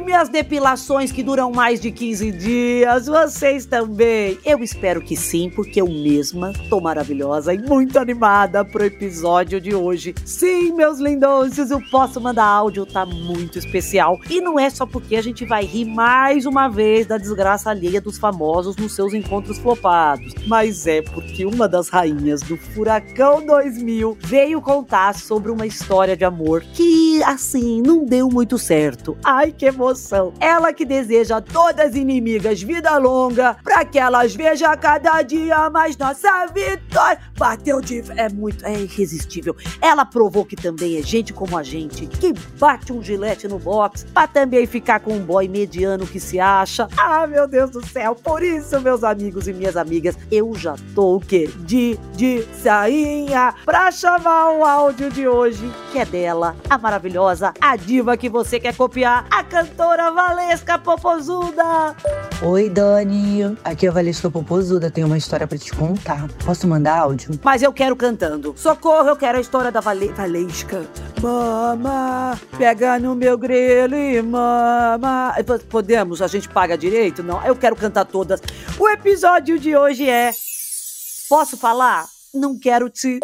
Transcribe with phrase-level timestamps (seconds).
[0.00, 4.38] minhas depilações que duram mais de 15 dias, vocês também.
[4.44, 9.74] Eu espero que sim, porque eu mesma tô maravilhosa e muito animada pro episódio de
[9.74, 10.14] hoje.
[10.24, 14.18] Sim, meus lindões, eu posso mandar áudio, tá muito especial.
[14.30, 18.00] E não é só porque a gente vai rir mais uma vez da desgraça alheia
[18.00, 24.16] dos famosos nos seus encontros flopados, mas é porque uma das rainhas do Furacão 2000
[24.20, 29.16] veio contar sobre uma história de amor que, assim, não deu muito certo.
[29.24, 29.87] Ai, que emoção!
[30.40, 35.70] Ela que deseja a todas as inimigas vida longa, pra que elas vejam cada dia
[35.70, 37.18] mais nossa vitória.
[37.36, 38.02] Bateu de.
[38.16, 38.64] É muito.
[38.64, 39.56] É irresistível.
[39.80, 44.04] Ela provou que também é gente como a gente, que bate um gilete no box,
[44.12, 46.88] pra também ficar com um boy mediano que se acha.
[46.96, 48.14] Ah, meu Deus do céu!
[48.14, 51.48] Por isso, meus amigos e minhas amigas, eu já tô o quê?
[51.60, 57.76] De, de sainha pra chamar o áudio de hoje, que é dela, a maravilhosa, a
[57.76, 61.94] diva que você quer copiar, a cantora Valesca Popozuda.
[62.42, 63.56] Oi, Dani.
[63.64, 64.90] Aqui é a Valesca Popozuda.
[64.90, 66.28] Tenho uma história para te contar.
[66.44, 67.38] Posso mandar áudio?
[67.42, 68.54] Mas eu quero cantando.
[68.56, 70.86] Socorro, eu quero a história da Vale Valesca.
[71.20, 75.34] Mama, pega no meu grelo e mama.
[75.68, 76.22] Podemos?
[76.22, 77.22] A gente paga direito?
[77.22, 78.40] Não, eu quero cantar todas.
[78.78, 80.32] O episódio de hoje é.
[81.28, 82.06] Posso falar?
[82.32, 83.20] Não quero te.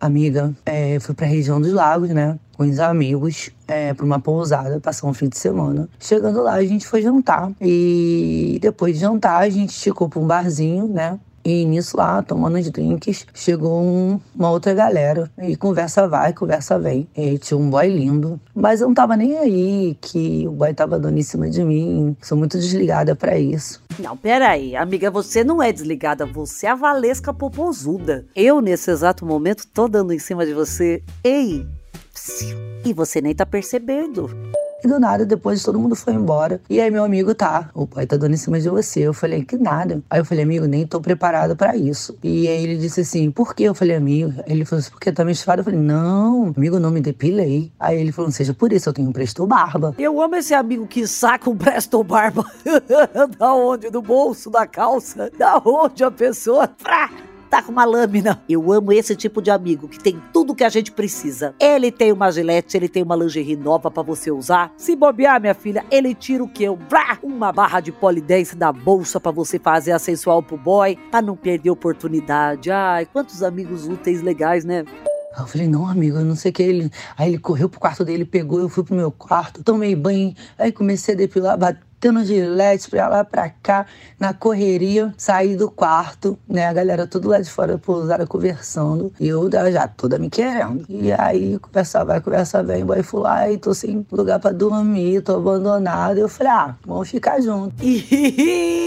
[0.00, 2.38] Amiga, é, fui pra região dos lagos, né?
[2.56, 5.90] Com os amigos, é, pra uma pousada, passar um fim de semana.
[5.98, 7.52] Chegando lá, a gente foi jantar.
[7.60, 11.18] E depois de jantar, a gente ficou pra um barzinho, né?
[11.50, 15.28] E nisso lá, tomando os drinks, chegou um, uma outra galera.
[15.36, 17.08] E conversa vai, conversa vem.
[17.16, 18.40] E tinha um boy lindo.
[18.54, 22.16] Mas eu não tava nem aí que o boy tava dando em cima de mim.
[22.22, 23.82] Sou muito desligada para isso.
[23.98, 24.76] Não, peraí.
[24.76, 26.24] Amiga, você não é desligada.
[26.24, 28.24] Você é a Valesca Popozuda.
[28.36, 31.02] Eu, nesse exato momento, tô dando em cima de você.
[31.24, 31.66] Ei!
[32.84, 34.30] E você nem tá percebendo.
[34.82, 36.60] E do nada, depois todo mundo foi embora.
[36.68, 39.00] E aí meu amigo tá, o pai tá dando em cima de você.
[39.00, 40.02] Eu falei, que nada.
[40.08, 42.16] Aí eu falei, amigo, nem tô preparado para isso.
[42.22, 43.64] E aí ele disse assim, por quê?
[43.64, 44.32] Eu falei, amigo.
[44.46, 45.60] Ele falou assim, porque tá menstruado.
[45.60, 47.70] Eu falei, não, amigo, não me depilei.
[47.78, 49.94] Aí ele falou, seja por isso, eu tenho um presto barba.
[49.98, 52.44] Eu amo esse amigo que saca um presto barba.
[53.38, 53.90] da onde?
[53.90, 55.30] Do bolso, da calça?
[55.38, 56.68] Da onde a pessoa...
[56.78, 57.29] Frá!
[57.50, 58.40] Tá com uma lâmina.
[58.48, 61.54] Eu amo esse tipo de amigo que tem tudo que a gente precisa.
[61.58, 64.72] Ele tem uma gilete, ele tem uma lingerie nova para você usar.
[64.76, 66.66] Se bobear, minha filha, ele tira o que?
[67.22, 71.36] Uma barra de polidense da bolsa para você fazer a sensual pro boy, pra não
[71.36, 72.70] perder oportunidade.
[72.70, 74.84] Ai, quantos amigos úteis legais, né?
[75.38, 76.62] Eu falei, não, amigo, eu não sei o que.
[76.62, 76.90] Ele...
[77.16, 80.70] Aí ele correu pro quarto dele, pegou, eu fui pro meu quarto, tomei banho, aí
[80.70, 81.58] comecei a depilar,
[82.00, 83.84] batendo gilete pra lá pra cá,
[84.18, 86.66] na correria, saí do quarto, né?
[86.66, 89.12] A galera tudo lá de fora pousada conversando.
[89.20, 90.86] E eu já toda me querendo.
[90.88, 95.20] E aí, conversa vai, conversa vem, boy, fui lá e tô sem lugar pra dormir,
[95.20, 96.16] tô abandonado.
[96.16, 97.74] Eu falei, ah, vamos ficar junto.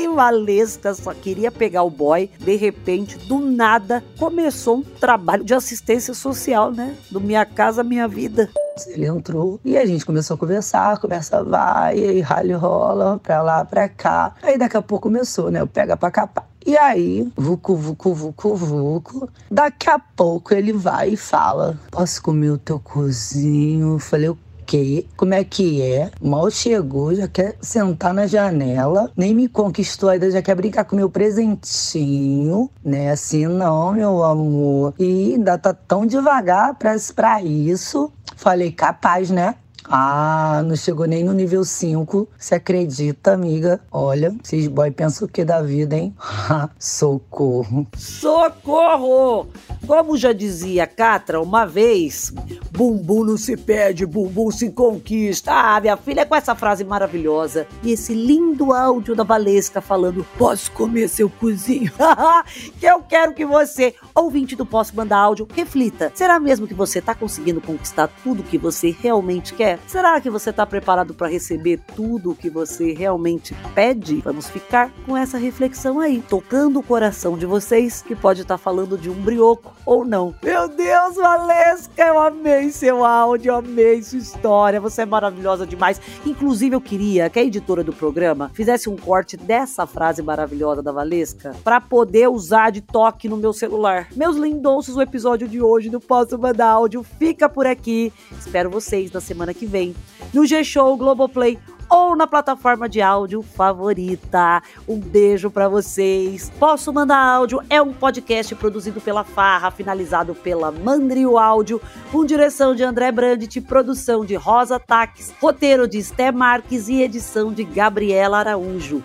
[0.00, 5.54] E Valesca só queria pegar o boy, de repente, do nada, começou um trabalho de
[5.54, 6.96] assistência social, né?
[7.10, 8.48] Do Minha Casa Minha Vida.
[8.86, 13.64] Ele entrou e a gente começou a conversar, conversa vai, e rally rola, pra lá,
[13.64, 14.34] pra cá.
[14.42, 15.62] Aí daqui a pouco começou, né?
[15.62, 16.46] O pega pra capar.
[16.64, 19.28] E aí, vucu, vucu, vucu, vucu.
[19.50, 23.94] Daqui a pouco ele vai e fala: Posso comer o teu cozinho?
[23.94, 24.38] Eu falei, o
[24.70, 25.04] quê?
[25.16, 26.12] Como é que é?
[26.22, 30.94] Mal chegou, já quer sentar na janela, nem me conquistou ainda, já quer brincar com
[30.94, 33.10] meu presentinho, né?
[33.10, 34.94] Assim, não, meu amor.
[34.96, 38.12] E ainda tá tão devagar pra, pra isso.
[38.36, 39.56] Falei, capaz, né?
[39.92, 42.28] Ah, não chegou nem no nível 5.
[42.38, 43.80] Você acredita, amiga?
[43.90, 46.14] Olha, esses boy pensam o que da vida, hein?
[46.78, 47.88] Socorro.
[47.96, 49.48] Socorro!
[49.84, 52.32] Como já dizia Catra uma vez,
[52.70, 55.50] bumbum não se pede, bumbum se conquista.
[55.52, 60.70] Ah, minha filha, com essa frase maravilhosa e esse lindo áudio da Valesca falando: Posso
[60.70, 61.90] comer seu cozinho?
[62.78, 66.12] que eu quero que você, ouvinte do Posso Mandar Áudio, reflita.
[66.14, 69.79] Será mesmo que você tá conseguindo conquistar tudo que você realmente quer?
[69.86, 74.20] Será que você está preparado para receber tudo o que você realmente pede?
[74.20, 78.58] Vamos ficar com essa reflexão aí, tocando o coração de vocês, que pode estar tá
[78.58, 80.34] falando de um brioco ou não.
[80.42, 86.00] Meu Deus, Valesca, eu amei seu áudio, amei sua história, você é maravilhosa demais.
[86.24, 90.92] Inclusive, eu queria que a editora do programa fizesse um corte dessa frase maravilhosa da
[90.92, 94.08] Valesca para poder usar de toque no meu celular.
[94.14, 98.12] Meus lindonços, o episódio de hoje do Posso Mandar Áudio fica por aqui.
[98.38, 99.94] Espero vocês na semana que vem
[100.32, 101.58] no G-Show, Globoplay
[101.90, 104.62] ou na plataforma de áudio favorita.
[104.88, 106.50] Um beijo para vocês.
[106.58, 107.60] Posso mandar áudio?
[107.68, 113.60] É um podcast produzido pela Farra, finalizado pela Mandrio Áudio, com direção de André Brandt,
[113.62, 119.02] produção de Rosa Taques, roteiro de Esté Marques e edição de Gabriela Araújo.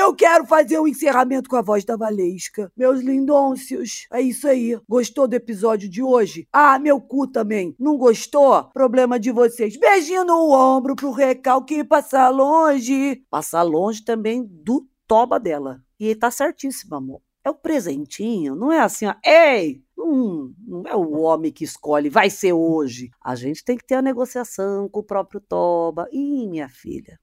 [0.00, 2.72] Eu quero fazer o um encerramento com a voz da Valesca.
[2.74, 4.06] Meus lindôncios.
[4.10, 4.80] É isso aí.
[4.88, 6.48] Gostou do episódio de hoje?
[6.50, 7.76] Ah, meu cu também.
[7.78, 8.64] Não gostou?
[8.72, 9.76] Problema de vocês.
[9.76, 13.22] Beijinho no ombro pro recalque passar longe.
[13.28, 15.82] Passar longe também do toba dela.
[15.98, 17.20] E tá certíssimo, amor.
[17.44, 19.14] É o presentinho, não é assim, ó.
[19.22, 19.82] Ei!
[19.98, 23.10] Hum, não é o homem que escolhe, vai ser hoje.
[23.22, 26.08] A gente tem que ter a negociação com o próprio Toba.
[26.10, 27.18] Ih, minha filha.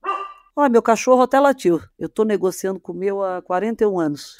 [0.60, 1.80] Ó, meu cachorro até latiu.
[1.96, 4.36] Eu tô negociando com o meu há 41 anos.